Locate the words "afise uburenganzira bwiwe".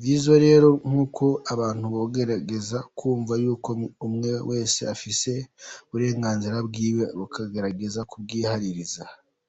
4.94-7.04